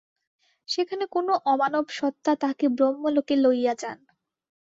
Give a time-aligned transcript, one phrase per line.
[0.67, 3.99] সেখানে কোন অমানব সত্তা তাহাকে ব্রহ্মলোকে লইয়া যান।